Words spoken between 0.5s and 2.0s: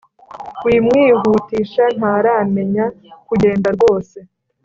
Wimwihutisha